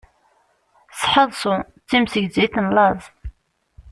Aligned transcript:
Sḥeḍṣu, 0.99 1.55
d 1.61 1.83
timsegrit 1.89 2.55
n 2.63 2.67
laẓ. 2.75 3.01